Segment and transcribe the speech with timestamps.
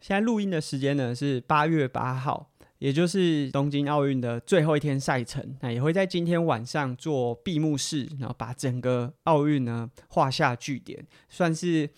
[0.00, 11.88] 现在录音的时间呢是八月八号，也就是东京奥运的最后一天赛程，那也会在今天晚上做闭幕式，然后把整个奥运呢画下句点，算是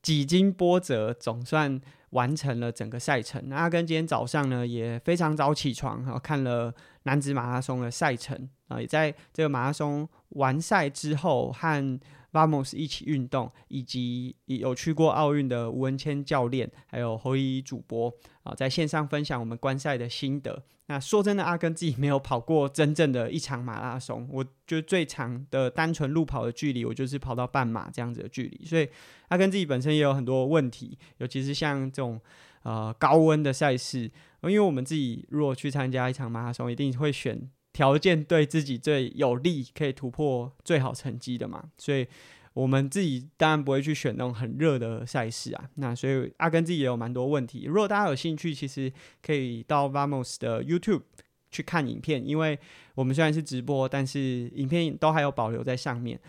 [0.00, 1.78] 几经波折，总算
[2.10, 3.42] 完成了整个赛程。
[3.48, 12.00] 那阿根今天早上呢也非常早起床，然后看了男子马拉松的赛程，啊，也在这个马拉松完赛之后和
[12.32, 18.12] Vamos 一起运动，以及有去过奥运的吴文谦教练，还有侯怡主播
[18.42, 20.62] 啊，在线上分享我们观赛的心得。
[20.86, 28.64] 那说真的，阿根自己没有跑过真正的一场马拉松，我就最长的单纯路跑的距离，我就是跑到半马这样子的距离。
[28.64, 28.88] 所以
[29.28, 32.20] 阿根自己本身也有很多问题，尤其是像这种
[32.64, 34.10] 呃高温的赛事，
[34.42, 37.48] 因为我们自己如果去参加一场马拉松，一定会选。
[37.80, 42.06] 条件对自己最有利，可以突破最好成绩的嘛，所以
[42.52, 45.70] 我们自己当然不会去选那种很热的赛事啊。
[45.76, 47.64] 那所以阿根自己也有蛮多问题。
[47.64, 51.04] 如果大家有兴趣，其实可以到 Vamos 的 YouTube
[51.50, 52.58] 去看影片，因为
[52.96, 56.20] 我们虽然是直播，但是影片都还有保留在上面。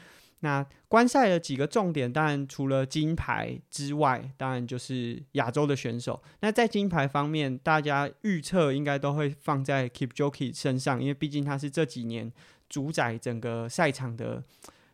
[0.43, 6.21] 那观赛的几个重点，当然除了金牌之外，当然就是亚洲的选手。
[6.39, 12.31] 那在金牌方面，大家预测应该都会放在 Keep Jockey 身上，因为毕竟他是这几年
[12.67, 14.43] 主宰整个赛场的，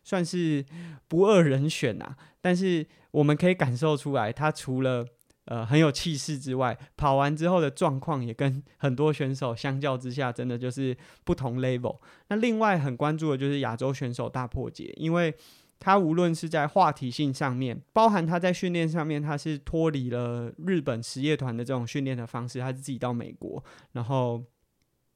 [0.04, 0.64] 算是
[1.08, 2.16] 不二人选啊。
[2.40, 5.06] 但是我们可以感受出来，他除了
[5.50, 11.98] 呃，很有气势之外，跑完之后的状况也跟很多选手相较之下，真的就是不同 level。
[12.28, 15.34] 那另外很关注的就是亚洲选手大破解，因为
[15.80, 24.44] 他无论是在话题性上面，包含他在训练上面，他是脱离了日本实业团的这种训练的方式，他是自己到美国，然后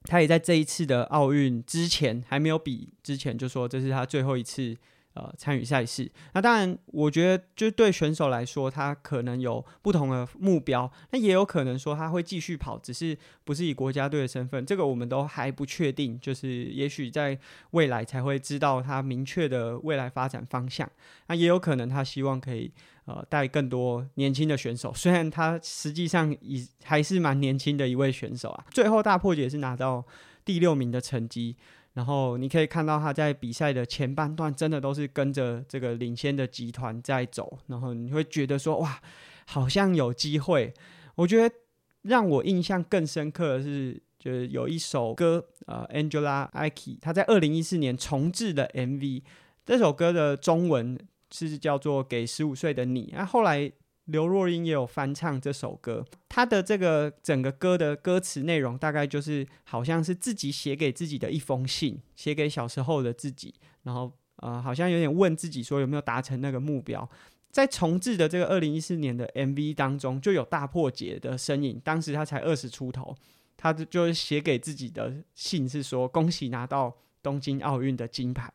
[0.05, 4.75] 他也在这一次的奥运之前还没有比之前，就说这是他最后一次。
[5.15, 17.39] 呃，参与赛事，那当然，我觉得就对选手来说，他可能有不同的目标，那也有可能说他会继续跑，只是不是以国家队的身份，这个我们都还不确定，就是也许在
[17.73, 20.91] 未来才会知道他明确的未来发展方向。
[21.27, 22.73] 那也有可能他希望可以
[23.05, 28.65] 呃带更多年轻的选手， 虽然他实际上已还是蛮年轻的一位选手啊。
[28.71, 30.03] 最后大破解是拿到
[30.43, 31.55] 第六名的成绩。
[31.95, 37.59] 然后你可以看到他在比赛的前半段，真的都是跟着这个领先的集团在走。
[37.67, 39.01] 然后你会觉得说，哇，
[39.47, 40.73] 好像有机会。
[41.17, 41.55] 我觉得
[42.03, 49.23] 让我印象更深刻的是，就是有一首歌，呃，Angela Aki 他在二零一四年重制的 MV。
[49.65, 50.99] 这首歌的中文
[51.31, 53.07] 是叫做《给十五岁的你》。
[53.13, 53.73] 那后来。
[54.07, 63.55] 刘若英也有翻唱这首歌，她的这个整个歌的歌词内容大概就是好像是自己写给自己的一封信，写给小时候的自己，
[63.85, 67.09] 然后呃好像有点问自己说有没有达成那个目标。
[67.51, 73.15] 在重制的这个二零一四年的 MV 当中，就有大破解的身影，当时他才二十出头，
[73.57, 78.53] 他就写给自己的信是说恭喜拿到东京奥运的金牌。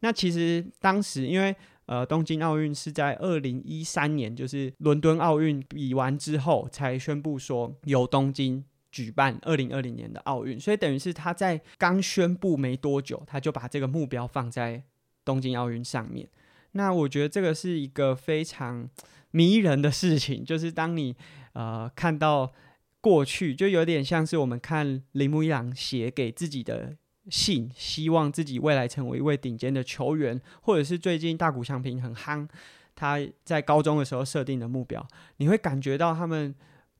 [0.00, 1.54] 那其实当时因为。
[1.86, 14.84] 呃，东京奥运是在二零一三年，就是伦敦奥运比完之后，才宣布说由东京举办二零二零年的奥运，所以等于是他在刚宣布没多久，他就把这个目标放在
[15.24, 16.28] 东京奥运上面。
[16.72, 18.88] 那我觉得这个是一个非常
[19.32, 21.16] 迷人的事情，就是当你
[21.54, 22.52] 呃看到
[23.00, 26.96] 过去，就有点像是我们看铃木一朗写给自己的。
[27.28, 32.48] 信希望自己未来成为一位顶尖的球员，或者是最近大谷翔平很夯，
[32.94, 35.06] 他在高中的时候设定的目标，
[35.36, 36.54] 你会感觉到他们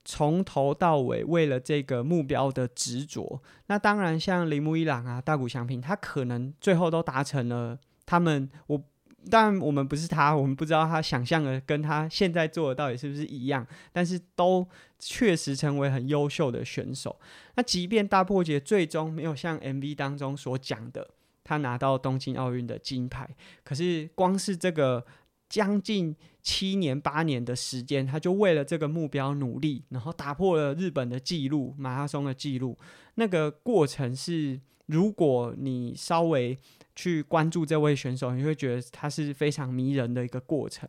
[0.05, 3.43] 从头到尾为了这个目标的执着。
[3.66, 8.82] 那当然，像铃木一朗啊、大谷翔平，他可能最后都达成了他们我。
[9.31, 13.66] 但我们不是他，我们不知道他想象的跟他现在做的到底是不是一样。
[13.93, 14.66] 但是都
[14.99, 17.19] 确实成为很优秀的选手。
[17.55, 21.09] 那即便大破节最终没有像 MV 当中所讲的，
[21.44, 23.28] 他拿到东京奥运的金牌，
[23.62, 25.05] 可是光是这个
[25.49, 32.76] 将近七年八年的时间，他就为了这个目标努力，然后打破了日本的纪录，马拉松的纪录。
[33.17, 34.58] 那个过程是，
[34.93, 36.56] 如果你稍微。
[36.94, 40.87] 去关注这位选手，你会觉得他是非常迷人的一个过程。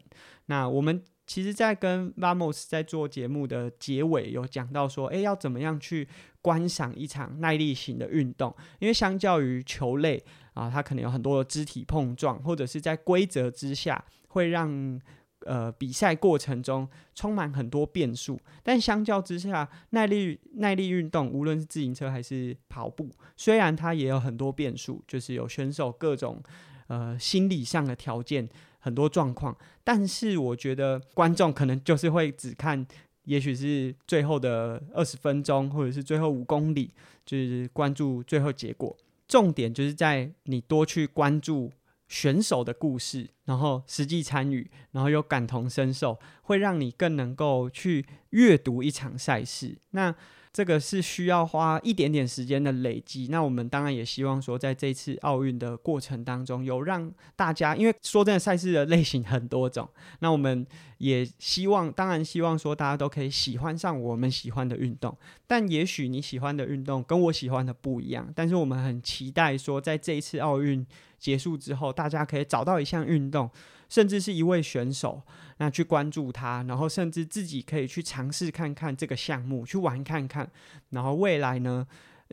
[0.48, 6.06] 那我们其实，在跟 Vamos 在做节目的结尾有讲到说，诶，要怎么样去
[6.42, 8.54] 观赏一场耐力型的运动？
[8.80, 10.22] 因为相较于球类
[10.54, 15.00] 啊，它可能有很多的肢体碰撞，或者是在规则之下会让。
[15.45, 26.42] 呃，比赛过程中充满很多变数，但相较之下，耐力耐力运动，无论是自行车还是跑步，虽然它也有很多变数，就是有选手各种
[26.88, 28.48] 呃心理上的条件，
[28.80, 32.86] 很多状况，但是我觉得观众可能就是会只看
[33.25, 36.92] 也许是最后的二十分钟，或者是最后五公里，
[37.25, 38.95] 就是关注最后结果。
[39.28, 41.72] 重点就是在你多去关注
[42.13, 49.80] 选手的故事，然后实际参与，然后又感同身受，会让你更能够去阅读一场赛事。
[49.89, 50.13] 那
[50.54, 53.28] 这个是需要花一点点时间的累积。
[53.32, 59.90] 那我们当然也希望说，在这次奥运的过程当中，有让大家，因为说真的，赛事的类型很多种。
[60.20, 60.64] 那我们
[61.00, 65.18] 也希望，当然希望说，大家都可以喜欢上我们喜欢的运动。
[65.48, 68.32] 但也许你喜欢的运动跟我喜欢的不一样。
[68.36, 70.86] 但是我们很期待说，在这一次奥运
[71.18, 73.50] 结束之后，大家可以找到一项运动。
[73.94, 75.22] 甚至是一位选手，
[75.57, 80.50] 那去关注他，然后甚至自己可以去尝试看看这个项目，去玩看看。
[80.90, 81.86] 然后未来呢，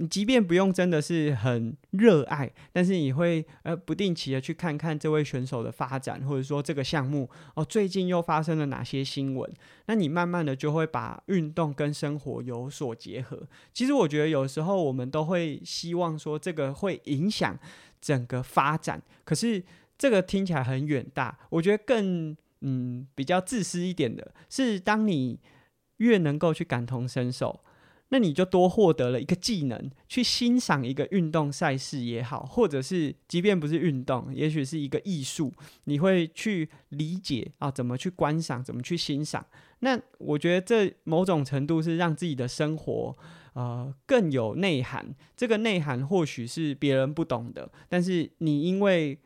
[0.08, 9.52] 即便不用真的是很热爱，但是你会呃不定期的去看看这位选手的发展，或者说这个项目哦最近又发生了哪些新闻。
[9.84, 13.38] 那你慢慢的就会把运动跟生活有所结合。
[13.74, 17.58] 其实我觉得有时候我们都会希望说这个会影响
[18.00, 19.62] 整个发展，可是。
[20.00, 25.38] 这个听起来很远大，我觉得更嗯比较自私一点的是，当你
[25.98, 27.62] 越能够去感同身受，
[28.08, 35.52] 那你就多获得了一个技能，去欣赏一个运动赛事也好，或者是即便不是运动，也许是一个艺术，
[35.84, 39.44] 你会去理解啊怎么去观赏，怎么去欣赏。
[39.80, 43.14] 那我觉得这某种程度是让自己的生活
[43.52, 45.14] 呃更有内涵。
[45.36, 49.18] 这个内涵或许是别人不懂的，但是你因为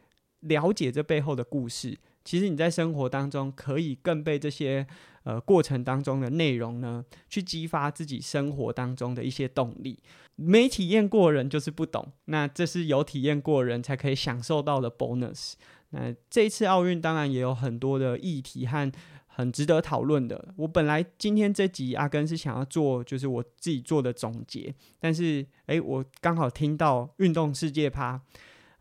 [0.45, 4.87] 了解这背后的故事，其实你在生活当中可以更被这些
[5.25, 9.99] 呃过程当中的内容呢，去激发自己生活当中的一些动力。
[10.37, 15.53] 没体验过人就是不懂，那这是有体验过人才可以享受到的 bonus。
[15.91, 18.91] 那这一次奥运当然也有很多的议题和
[19.27, 20.53] 很值得讨论的。
[20.57, 28.21] 我本来今天这集阿根是想要做就是我自己做的总结，但是诶，我刚好听到运动世界趴。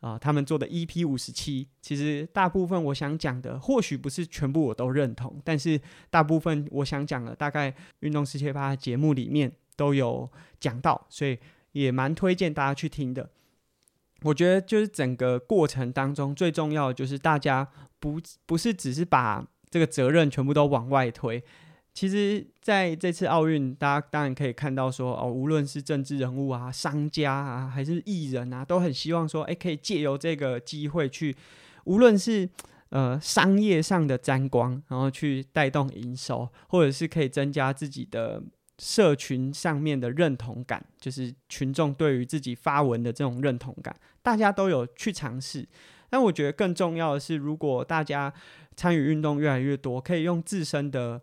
[0.03, 5.79] 啊、他们做的 EP 五十七，其实大部分我想讲的，或许不是全部我都认同，但是
[6.09, 10.29] 大部分我想讲的，大概运动世界趴节目里面都有
[10.59, 11.39] 讲到，所以
[11.71, 13.29] 也蛮推荐大家去听的。
[14.23, 17.65] 我觉得就是整个过程当中最重要的，就是大家
[18.01, 21.41] 不不是只是把这个责任全部都往外推。
[21.93, 31.35] 其实，在这次奥运，大家当然可以看到说，哦，无论是政治人物啊、商家啊，还是艺人啊，都很希望说，诶，可以借由这个机会去，
[31.83, 32.49] 无论是
[32.89, 38.41] 呃商业上的沾光，然后去带动营收，或者是可以增加自己的
[38.79, 45.63] 社群上面的认同感，就是群众对于自己发文的这种认同感，大家都有去尝试。
[46.09, 48.33] 但我觉得更重要的是，如果大家
[48.75, 51.21] 参与运动越来越多，可以用自身的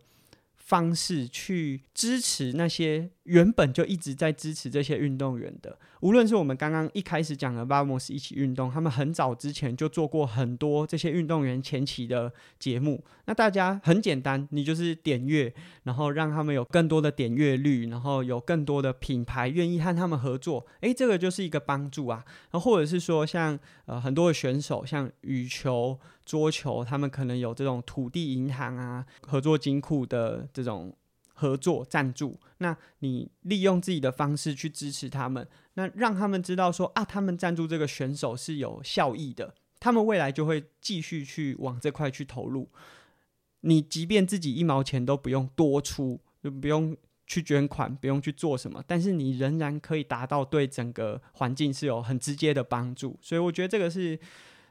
[0.70, 13.04] 方式去支持那些原本就一直在支持这些运动员的，无论是我们刚刚一开始讲的 Vamos 一起运动，他们很早之前就做过很多这些运动员前期的节目。
[13.26, 15.54] 那大家很简单，你就是点阅，
[15.84, 20.66] 然后让他们有更多的点阅率，然后有更多的品牌愿意和他们合作。
[20.80, 22.24] 诶，这个就是一个帮助啊。
[22.50, 23.56] 然后或者是说，像
[23.86, 25.98] 呃很多的选手，像羽球。
[26.26, 30.94] 桌球，他们可能有这种土地银行啊、合作金库的这种
[31.40, 32.38] 合作赞助。
[32.58, 42.68] 那你利用自己的方式去支持他们，那让他们知道说啊，他们赞助这个选手是有效益的，他们未来就会继续去往这块去投入。
[43.62, 46.94] 你即便自己一毛钱都不用多出，就不用
[47.26, 53.18] 去捐款，不用去做什么，但是你仍然可以达到对整个环境是有很直接的帮助。
[53.22, 54.18] 所以我觉得这个是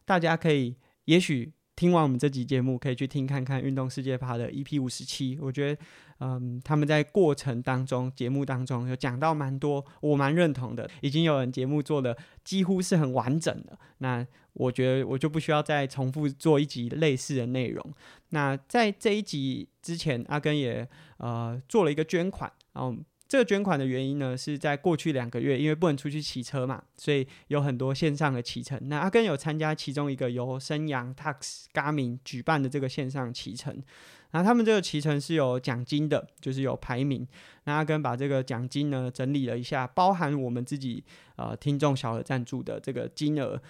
[0.06, 0.76] 大家可以。
[1.06, 5.40] 也许听完我们这集节目，可以去听看看《运动世界趴》的 EP 五十七。
[5.40, 5.82] 我觉得，
[6.20, 10.92] 嗯，他们在过程当中、节目当中有讲到蛮多，我蛮认同的。
[11.00, 17.94] 已经有人节目做的几乎是很完整的，那我觉得我就不需要再重复做一集类似的内容。
[18.32, 22.94] 那在这一集之前，阿根也呃做了一个捐款，然后。
[23.30, 28.80] 这个捐款的原因呢，是在过去两个月，因为不能出去骑车嘛，所以有很多线上的骑乘。
[28.90, 33.84] 那阿根有参加其中一个由升阳 tax ga 明举办的这个线上骑乘，
[34.32, 37.28] 那他们这个骑乘是有奖金的，就是有排名。
[37.66, 41.04] 那阿根把这个奖金呢整理了一下，包含我们自己
[41.36, 43.62] 呃听众小额赞助的这个金额，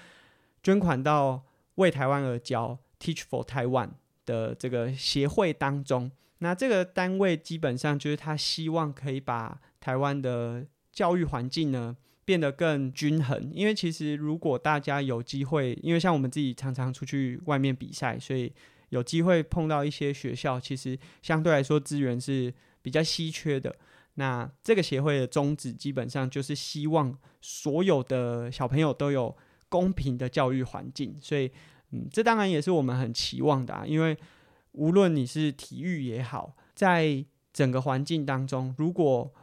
[0.63, 1.44] 捐款到
[1.75, 3.89] 为台湾而教 Teach for Taiwan
[4.25, 6.10] 的这个协会当中。
[6.39, 18.53] 那这个单位基本上就是他希望可以把台湾的教育环境呢变得更均衡，因为其实如果大家有机会，因为像我们自己常常出去外面比赛，所以
[18.89, 23.75] 有机会碰到一些学校，其实相对来说资源是比较稀缺的。
[24.15, 29.36] 那这个协会的宗旨基本上就是希望所有的小朋友都有
[29.69, 31.50] 公平的教育环境，所以，
[31.91, 33.86] 嗯，这当然也是我们很期望的啊。
[33.86, 34.17] 因为
[34.73, 39.33] 无论你是体育也好，在整个环境当中，如果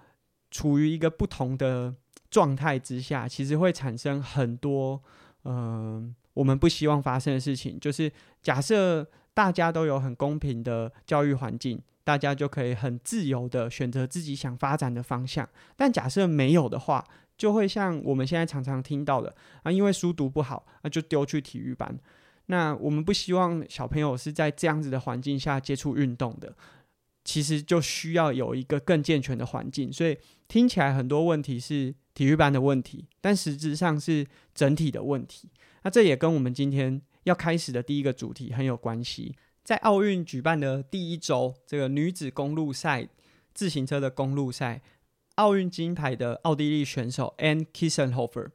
[0.51, 1.95] 处于一个不同的
[2.31, 5.03] 状态之下，其实会产生很多，
[5.45, 7.79] 嗯、我们不希望发生的事情。
[7.81, 11.83] 就是假设大家都有很公平的教育环境。
[12.07, 17.05] 大家就可以很自由的选择自己想发展的方向，但假设没有的话，
[17.37, 21.99] 就会像我们现在常常听到的啊，因为书读不好，那就丢去体育班。
[22.47, 26.55] 那我们不希望小朋友是在这样子的环境下接触运动的，
[27.25, 29.93] 其实就需要有一个更健全的环境。
[29.93, 35.51] 所以听起来很多问题是体育班的问题，但实质上是整体的问题。
[35.83, 39.35] 那这也跟我们今天要开始的第一个主题很有关系。
[39.63, 43.09] 在奥运举办的第一周，这个女子公路赛
[43.53, 44.81] 自行车的公路赛，
[45.35, 48.51] 奥运金牌的奥地利选手 Anne Kissenhofer，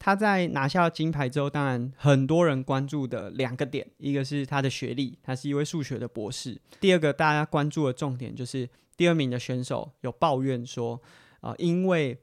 [0.00, 8.66] 他在拿下金牌之后，当然很多人关注的两个点，一个是他的学历，他是一位数学的博士；第二个大家关注的重点就是
[8.96, 11.00] 第二名的选手有抱怨说，
[11.40, 12.18] 啊、因为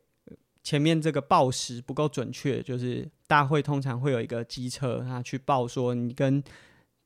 [0.63, 6.43] 前面这个报时不够准确，就是大会通常会有一个机车啊去报说你跟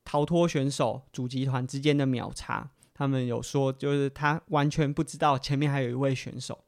[0.06, 6.63] 逃脱选手主集团之间的秒差，他们有说，就是他完全不知道前面还有一位选手。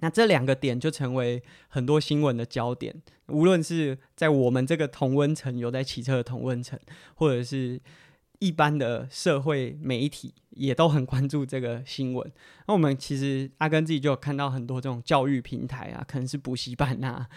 [0.00, 2.94] 那这两个点就成为很多新闻的焦点，
[3.26, 6.78] 无论是在我们这个同温层有在骑车的同温层，
[7.14, 7.80] 或者是
[8.38, 12.32] 一般的社会媒体，也都很关注这个新闻。
[12.66, 17.28] 那我们其实阿根自己就有看到很多这种教育平台啊，可能是补习班啊，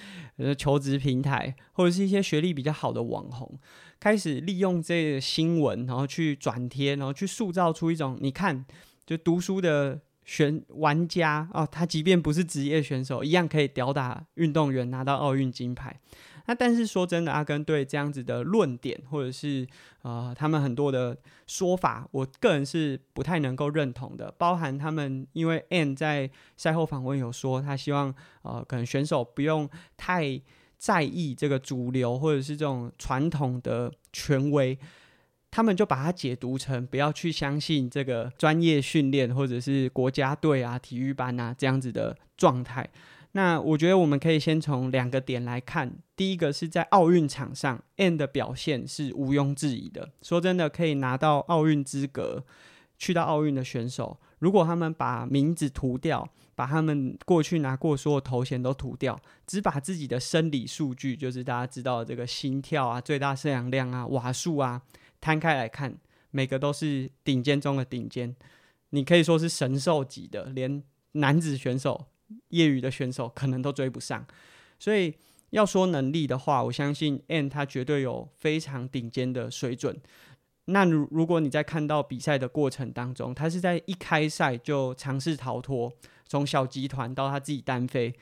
[0.57, 3.59] 求职平台，或者是一些学历比较好的网红。
[3.99, 8.65] 开始利用这个新闻，然后去转贴，然后去塑造出一种你看，
[9.05, 15.99] 就读书的选玩家哦，他即便不是职业选手，一样可以吊打运动员拿到奥运金牌。
[16.47, 19.67] 那但是说真的，阿根对这样子的论点，或者是
[20.01, 24.33] 呃他们很多的说法，我个人是不太能够认同的。
[24.37, 30.41] 包含他们因为 a n 在赛后访问有说，他希望呃可能选手不用太。
[30.81, 34.75] 在意这个主流或者是这种传统的权威，
[35.51, 42.89] 他们就把它解读成不要去相信这个专业训练或者是国家队啊、体育班啊这样子的状态。
[43.33, 50.09] 那我觉得我们可以先从两个点来看，第一个是在奥运场上，Anne 的表现是毋庸置疑的。
[50.21, 52.43] 说真的，可以拿到奥运资格
[52.97, 56.27] 去到奥运的选手，如果他们把名字涂掉。
[56.53, 64.79] 把他们过去拿过所有头衔都涂掉，只把自己的生理数据，就是大家知道的这个心跳啊、最大摄氧量啊、瓦数啊，
[65.21, 65.95] 摊开来看，
[66.31, 68.35] 每个都是顶尖中的顶尖。
[68.89, 72.07] 你可以说是神兽级的，连男子选手、
[72.49, 74.25] 业余的选手可能都追不上。
[74.77, 75.13] 所以
[75.51, 79.97] 要说能力的话，我相信 N 他绝对有非常顶尖的水准。
[80.65, 85.93] 那如如果你在看到比赛的过程当中，他是在一开赛就尝试逃脱。
[86.25, 88.15] 从小集团到他自己单飞，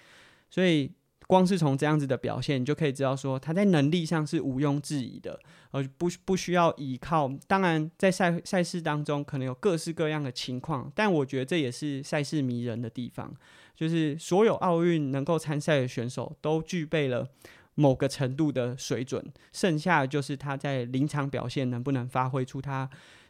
[0.50, 0.92] 所以
[1.30, 7.32] 光是从这样子的表现，你就可以知道说他在能力上是毋庸置疑的，而不不需要依靠。
[7.46, 13.32] 当然，在赛赛事当中可能有各式各样的情况，但我觉得这也是赛事迷人的地方，
[13.76, 17.28] 就是所有奥运能够参赛的选手都具备了
[17.76, 22.90] 某个程度的水准，剩下的就是他在临场表现能不能发挥出他。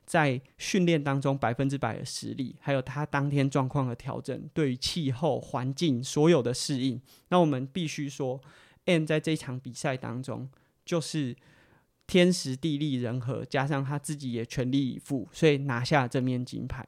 [0.09, 8.41] 在训练当中百分之百的实力，还有他当天状况的调整，对于气候环境所有的适应，那我们必须说
[8.87, 10.49] ，Anne 在这场比赛当中
[10.83, 11.35] 就是
[12.07, 16.83] 天时地利人和，加上他自己也全力以赴，所以拿下这面金牌。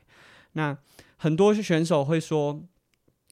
[0.53, 0.75] 那
[1.17, 2.63] 很多选手会说，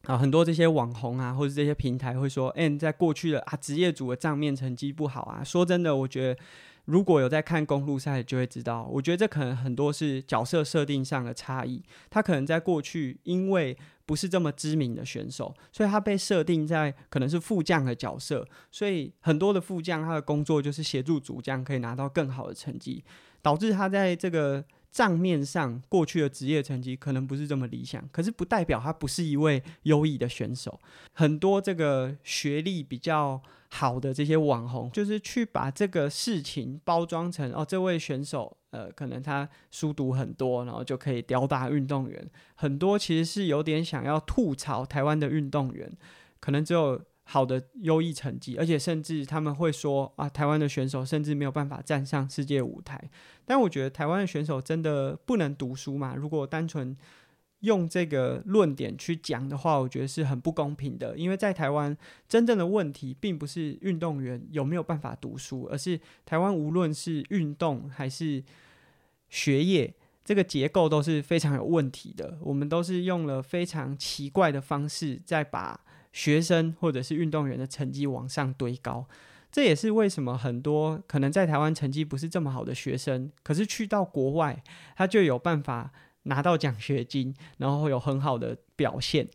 [0.03, 5.43] 啊，很多这些网红啊，或者这些平台会说，n 在过去的啊职业组的账面成绩不好啊。
[5.43, 6.39] 说真的，我觉得。
[6.89, 11.83] 如果有在看公路赛，就会知道，我觉得这可能很多是角色设定上的差异。
[12.09, 13.77] 他可能在过去因为
[14.07, 23.03] 不是这么知名的选手，所以他被设定在可能是副将的角色，所以很多的副将他的工作就是协助主将可以拿到更好的成绩，
[23.41, 24.65] 导致他在这个。
[24.91, 30.79] 账面上过去的职业成绩可能不是这么理想，可是不代表他不是一位优异的选手。
[31.13, 42.29] 很多这个学历比较好的这些网红，就是去把这个事情包装成哦，这位选手呃，可能他书读很多，然后就可以吊打运动员。
[42.55, 45.91] 很多其实是有点想要吐槽台湾的运动员，
[46.39, 47.01] 可能只有。
[47.31, 52.99] 好的优异成绩，而且甚至他们会说啊，台湾的选手甚至没有办法站上世界舞台。
[53.45, 56.15] 但我觉得台湾的选手真的不能读书嘛？
[56.15, 56.97] 如果单纯
[57.59, 61.15] 用这个论点去讲的话，我觉得是很不公平的。
[61.15, 61.95] 因为在台湾，
[62.27, 68.43] 真正的问题并不是运动员有没有办法读书，而是台湾无论是运动还是
[69.29, 69.93] 学业，
[70.25, 72.39] 这个结构都是非常有问题的。
[72.41, 75.79] 我们都是用了非常奇怪的方式，在把
[76.11, 79.07] 学生或者是运动员的成绩往上堆高。
[79.51, 84.63] 这也是为什么很多可能在台湾成绩不是这么好的学生，可是去到国外，
[84.95, 85.91] 他就有办法。
[86.23, 89.25] 拿到奖学金，然后有很好的表现。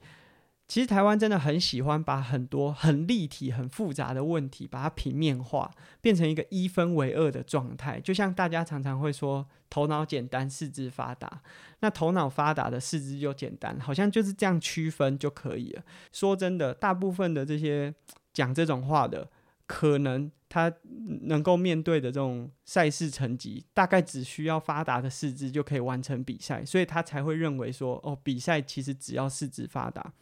[0.75, 8.01] 其实台湾真的很喜欢把很多很立体、很复杂的问题，把它平面化，变成一个一分为二的状态。
[8.01, 11.41] 就像大家常常会说，头脑简单，四肢发达。
[11.79, 15.83] 那头脑发达的四肢就简单，好像就是这样区分就可以了。
[16.11, 17.95] 说真的，大部分的这些
[18.33, 19.29] 讲这种话的，
[19.69, 20.29] 可能。
[20.49, 20.73] 他
[21.23, 30.13] 能够面对的这种赛事成绩，大概只需要发达的四肢就可以完成比赛，所以他才会认为说，哦，比赛其实只要四肢发达。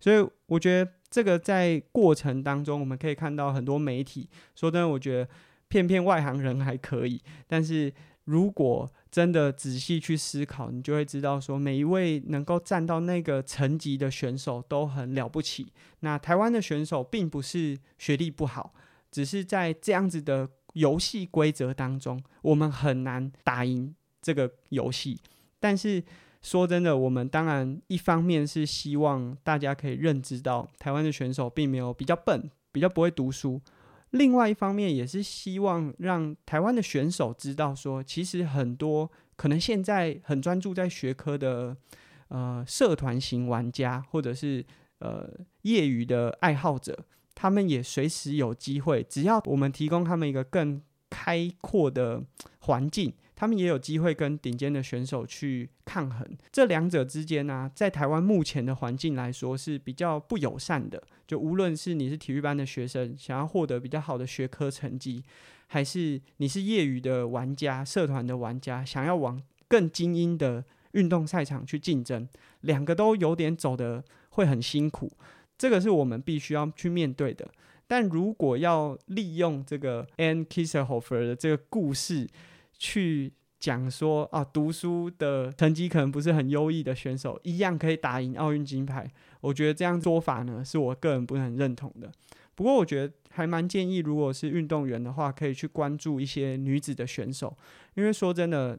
[0.00, 5.28] 所以我觉得这个在过程当中，我们可以看到很多媒体说真的，我觉得
[5.68, 7.92] 骗骗外行人还可以，但是
[8.24, 15.72] 如果真的仔细去思考，你就会知道说，每一位能够站到那个层级的选手都很了不起。
[16.00, 18.74] 那台湾的选手并不是学历不好。
[19.10, 25.18] 只是在这样子的游戏规则当中，我们很难打赢这个游戏。
[25.58, 26.02] 但是
[26.46, 33.60] 说真的，我们当然一方面是希望大家可以认知到台湾的选手并没有比较笨，比较不会读书；
[34.10, 41.76] 另外一方面也是希望让台湾的选手知道说，其实很多可能现在很专注在学科的
[42.28, 44.64] 呃社团型玩家，或者是
[45.00, 45.28] 呃
[45.62, 46.96] 业余的爱好者。
[47.34, 52.22] 他们也随时有机会，只要我们提供他们一个更开阔的
[52.60, 56.26] 环境，他们也有机会跟顶尖的选手去抗衡。
[56.50, 61.00] 这两者之间呢、在台湾目前的环境来说是比较不友善的。
[61.26, 65.22] 就无论是你是体育班的学生，想要获得比较好的学科成绩，
[65.66, 72.26] 还是你是业余的玩家、社团的玩家，想要往更精英的运动赛场去竞争，
[72.62, 75.12] 两个都有点走得会很辛苦。
[75.58, 77.46] 这个是我们必须要去面对的。
[77.88, 82.26] 但如果要利用这个 Anne Kisserhofer 的这个故事
[82.78, 89.10] 去讲说啊，读书的成绩可能不是很优异的选手，一样可以打赢奥运金牌，
[89.40, 92.10] 我觉得这样做法呢，是我个人不是很认同的。
[92.54, 97.56] 不过我觉得还蛮建议，如果是运动员的话，可以去关注一些女子的选手，
[97.94, 98.78] 因为说真的，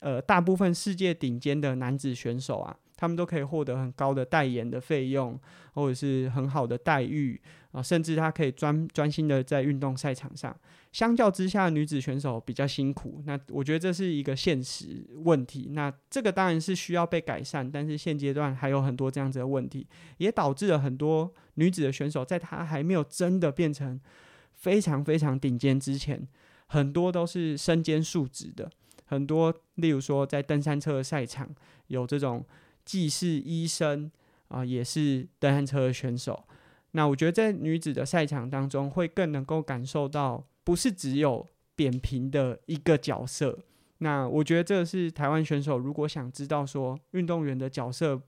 [0.00, 2.76] 呃，大部分世界顶尖的男子选手啊。
[2.98, 5.38] 他们都可以获得很高的代言的费用，
[5.72, 10.54] 或者是很好的待遇啊，甚至他可以专专心的在运动赛场上。
[10.90, 13.22] 相较之下，女子选手比较辛苦。
[13.24, 15.68] 那我觉得这是一个现实问题。
[15.70, 24.00] 那这个当然是需要被改善，但是现阶段还有很多这样子的问题，也导致了很多女子的选手在她还没有真的变成
[24.54, 26.26] 非常非常顶尖之前，
[26.66, 28.68] 很多都是身兼数职的。
[29.04, 31.48] 很多，例如说在登山车的赛场
[31.86, 32.44] 有这种。
[32.88, 34.10] 既是医生
[34.48, 36.42] 啊，也是登山车的选手。
[36.92, 41.46] 那我觉得在女子的赛场当中，会更能够感受到，不是只有
[41.76, 43.58] 扁平的一个角色。
[43.98, 48.22] 那我觉得这是台湾选手如果想知道说，运动员的角色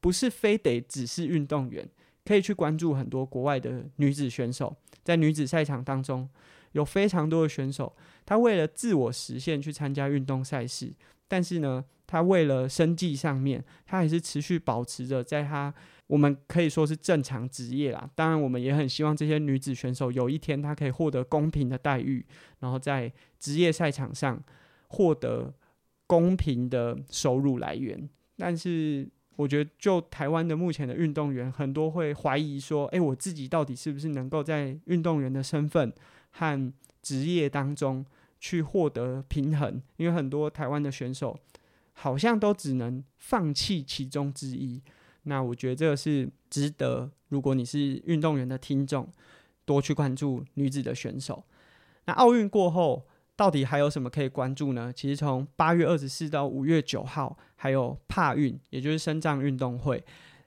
[0.00, 1.86] 不是非得只是运动员，
[2.24, 4.74] 可以去关注很多国外的女子选手。
[5.04, 6.26] 在女子赛场当中，
[6.72, 7.94] 有非常多的选手，
[8.24, 10.94] 他为了自我实现去参加运动赛事，
[11.28, 15.72] 但是呢，他为了生计上面，他还是持续保持着在他
[16.06, 18.08] 我们可以说是正常职业啦。
[18.14, 22.24] 当然，我们也很希望这些女子选手有一天她可以获得公平的待遇，
[22.60, 24.42] 然后在职业赛场上
[24.88, 25.52] 获得
[26.06, 28.08] 公平的收入来源。
[28.38, 35.92] 但是，我觉得就台湾的目前的运动员，很多会怀疑说：“诶，我自己到底是不是能够在运动员的身份
[36.30, 38.02] 和职业当中
[38.38, 41.38] 去获得平衡？”因为很多台湾的选手。
[42.00, 44.80] 好像都只能放弃其中之一，
[45.24, 47.10] 那我觉得这个是值得。
[47.30, 49.08] 如果你是运动员的听众，
[49.64, 51.42] 多去关注女子的选手。
[52.04, 54.92] 那奥运过后，到底还有什么可以关注呢？
[54.94, 60.04] 其实从八月二十四到五月九号，还有帕运，也就是深藏运动会，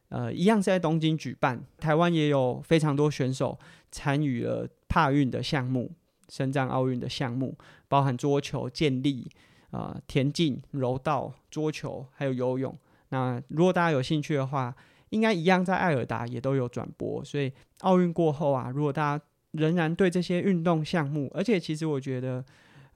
[0.08, 1.62] 呃，一样是在东京举办。
[1.80, 3.60] 台湾也有非常多选手
[3.92, 5.92] 参与了帕运的项目，
[6.32, 7.56] 深藏奥运的项目，
[7.88, 9.30] 包含桌球、健力。
[9.72, 12.78] 啊、田径、柔道、桌球，还有游泳。
[13.08, 14.76] 那如果大家有兴趣的话，
[15.12, 17.24] 应该一样在艾尔达也都有转播。
[17.24, 22.44] 所以奥运过后啊，如果大家仍然对这些运动项目，而且其实我觉得，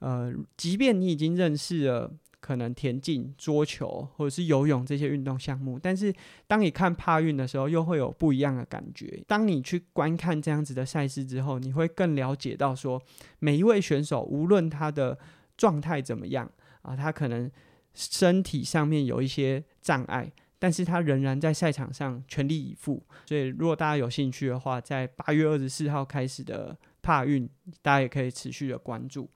[0.00, 2.12] 呃，即便你已经认识了
[2.46, 6.14] 可能田径、桌球或者是游泳这些运动项目，但是
[6.46, 9.20] 当你看帕运的时候，又会有不一样的感觉。
[9.26, 13.02] 当你去观看这样子的赛事之后，你会更了解到说，
[13.40, 15.18] 每一位选手无论他的
[15.56, 16.48] 状态怎么样
[16.82, 17.50] 啊，他可能
[17.92, 20.30] 身体上面有一些障碍，
[20.60, 23.02] 但是他仍然在赛场上全力以赴。
[23.26, 27.50] 所以，如果大家有兴趣的话，在八月二十四号开始的帕运，
[27.82, 29.28] 大家也可以持续的关注。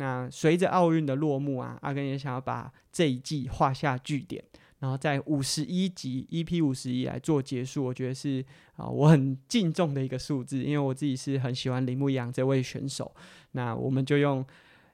[0.00, 4.42] 那随着奥运的落幕啊，阿根也想要把这一季画下句点，
[4.78, 7.84] 然后在五十一集 EP 五十一来做结束。
[7.84, 8.44] 我觉得是
[8.76, 13.12] 啊，我很敬重的一个数字，因为我自己是很喜欢铃木一朗这位选手。
[13.52, 14.46] 那我们就用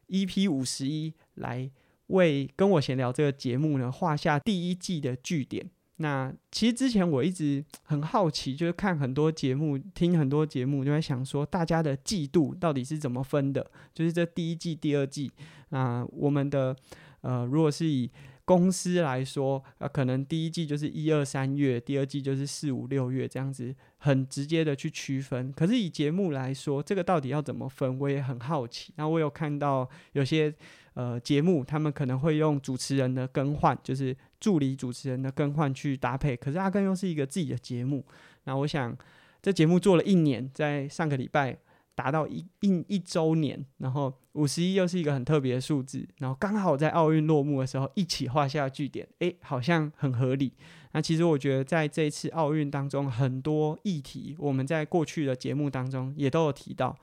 [0.09, 1.71] EP 五十一来
[2.07, 5.69] 为跟我闲聊这个节目呢画下第一季的句点。
[5.99, 13.65] 那其实之前我一直很好奇，就是看很多节目，听很多节目，就在想说大家的季度到底是怎么分的？
[13.95, 15.31] 就是这第一季、第二季，
[15.69, 16.75] 那我们的
[17.21, 18.11] 呃，如果是以
[18.45, 25.53] 公司来说，呃，可能第一季就是一二三月，第二季就是四五六月这样子，很直接的去区分。
[25.53, 27.99] 可是以节目来说，这个到底要怎么分？
[28.01, 28.93] 我也很好奇。
[28.97, 30.53] 那我有看到有些。
[30.95, 36.37] 呃，节目他们可能会用主持人的更换，就是助理主持人的更换去搭配。
[36.37, 38.05] 可是阿耕又是一个自己的节目，
[38.45, 38.97] 那我想
[39.43, 41.59] 这节目做了一年，在上个礼拜
[41.97, 50.53] 达到一一一周年，然后五十一又是一个很特别的数字，然后刚好在奥运落幕的时候一起画下句点，诶，好像很合理。
[50.93, 56.97] 那其实我觉得在这一次奥运当中，很多议题我们在过去的节目当中也都有提到。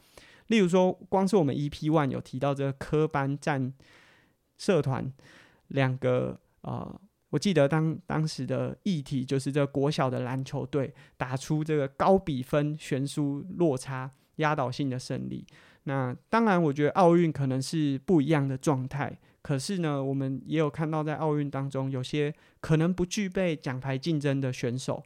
[0.51, 3.73] 例如说，光是我们 EP One 有提到这个科班战
[4.57, 5.11] 社团
[5.69, 6.93] 两个啊、
[7.29, 15.47] 我记得当当时的议题就是这国小的篮球队打出这个高比分悬殊落差压倒性的胜利。
[15.85, 25.01] 那当然，我觉得奥运可能是不一样的状态，可是呢，我们也有看到在奥运当中有些可能不具备奖牌竞争的选手。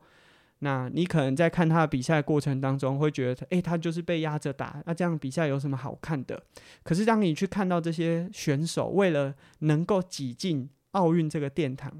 [0.59, 6.41] 那你可能在看他的比赛过程当中，会觉得，诶、他就是被压着打，那这样比赛有什么好看的？
[6.81, 11.91] 可是当你去看到这些选手为了能够挤进奥运这个殿堂，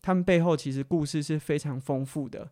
[0.00, 2.48] 他们背后其实故事是非常丰富的。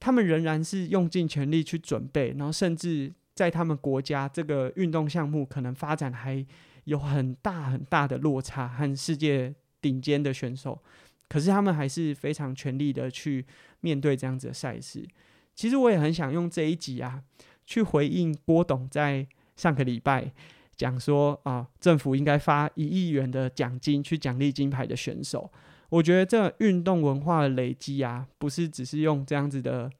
[0.00, 6.44] 他们仍然是用尽全力去准备，然后甚至在他们国家这个运动项目可能发展还
[6.84, 10.82] 有很大很大的落差，和世界顶尖的选手。
[11.28, 13.44] 可是他们还是非常全力的去
[13.80, 15.06] 面对这样子的赛事。
[15.54, 17.22] 其实我也很想用这一集啊，
[17.64, 20.32] 去回应郭董在上个礼拜
[20.76, 25.50] 讲说啊，政府应该发一亿元的奖金去奖励金牌的选手。
[25.88, 29.90] 我觉得这运动文化的累积啊，不是只是用这样子的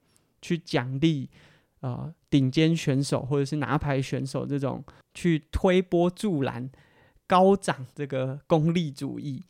[0.41, 1.29] 去奖励
[1.79, 6.69] 呃顶尖选手或者是拿牌选手这种去推波助澜、
[7.25, 9.43] 高涨这个功利主义。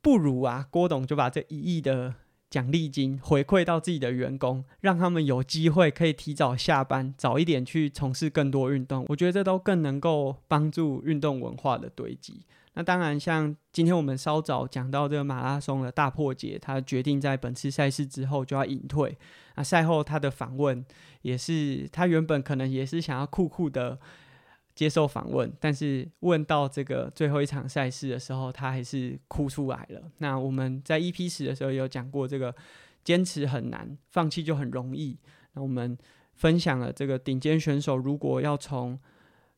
[0.00, 2.14] 不如啊，郭董就把这一亿的
[2.48, 9.04] 奖励金回馈到自己的员工，让他们有机会可以提早下班，早一点去从事更多运动。
[9.08, 12.46] 我觉得这都更能够帮助运动文化的堆积。
[12.74, 19.18] 那当然，像今天我们稍早讲到这个马拉松的大破节，他决定在本次赛事之后就要隐退。
[19.56, 20.84] 那赛后他的访问
[21.22, 23.98] 也是，他原本可能也是想要酷酷的。
[24.78, 30.00] 接受访问，但是问到这个最后一场赛事的时候，他还是哭出来了。
[30.18, 32.54] 那我们在 EP 十的时候有讲过，这个
[33.02, 35.18] 坚持很难，放弃就很容易。
[35.54, 35.98] 那我们
[36.34, 38.96] 分享了这个顶尖选手如果要从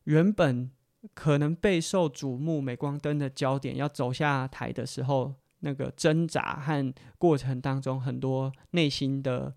[0.05, 0.71] 原本
[1.13, 9.53] 可能备受瞩目、镁光灯的焦点，要走下台的时候，那个挣扎和过程当中很多内心的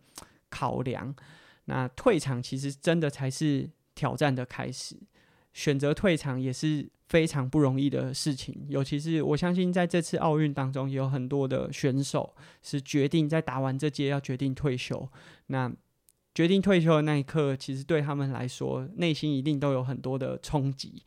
[0.51, 1.17] 考量。
[1.65, 4.95] 那退场其实真的才是挑战的开始。
[5.55, 15.09] 选择退场也是非常不容易的事情，尤其是我相信在这次奥运当中，有很多的选手是决定在打完这届要决定退休。
[15.47, 15.73] 那
[16.35, 21.03] 决定退休的那一刻，其实对他们来说，内心一定都有很多的冲击。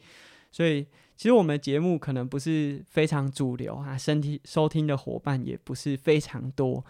[0.50, 0.84] 所以，
[1.18, 6.86] 其实我们的节目可能不是非常主流啊，身体收听的伙伴也不是非常多。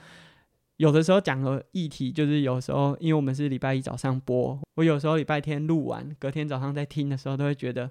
[0.77, 7.89] 有的时候讲的议题，就是有时候，因为我们是礼拜一早上播，我有时候礼拜天录完，隔天早上在听的时候，都会觉得，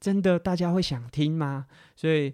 [0.00, 1.66] 真的大家会想听吗？
[1.96, 2.32] 所以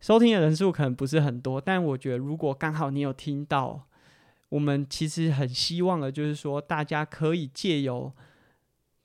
[0.00, 3.88] 收听的人数可能不是很多，但我觉得如果刚好你有听到，
[4.50, 8.12] 我们其实很希望的，就是说大家可以借由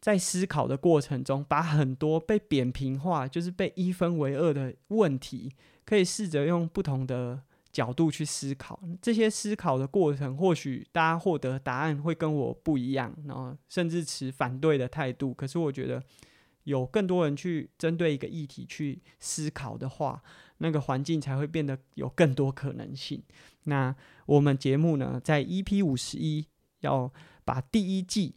[0.01, 5.53] 在思考的过程中，把很多被扁平化，就是被一分为二的问题，
[5.85, 7.43] 可以试着用不同的。
[7.71, 15.33] 角度去思考这些思考的过程，或许大家获得答案会跟我不一样，然后甚至持反对的态度。
[15.33, 16.01] 可是我觉得
[16.63, 20.21] 有更多人去针对一个议题去思考的话，
[20.57, 23.21] 那个环境才会变得有更多可能性。
[23.63, 26.45] 那我们节目呢，在 EP 五十一
[26.79, 27.11] 要
[27.45, 28.35] 把第一季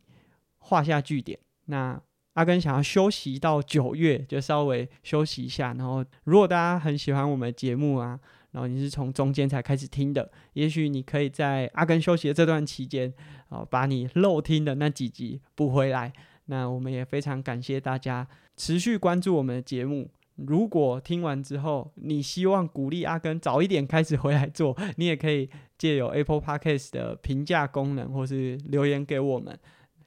[0.58, 1.38] 画下句点。
[1.66, 2.00] 那
[2.34, 5.74] 阿根想要休息到九月，就稍微休息一下。
[5.74, 8.18] 然后，如果大家很喜欢我们的节目啊，
[8.52, 13.12] 然后你是从中间才开始听的，也许你可以在阿根休息的这段期间，
[13.48, 16.12] 啊，把你漏听的那几集补回来。
[16.46, 20.10] 那我们也非常感谢大家持续关注我们的节目。
[20.34, 29.58] 如果听完之后，你希望鼓励阿根早一点开始回来做，你也可以借由 Apple Podcast 的评价功能，或是留言给我们。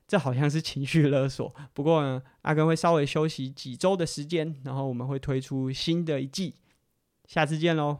[0.05, 6.55] 这好像是情绪勒索，不过呢，阿根会稍微休息几周的时间，然后我们会推出新的一季，
[7.25, 7.99] 下次见喽，